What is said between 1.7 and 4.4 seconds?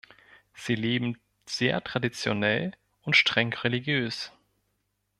traditionell und streng religiös.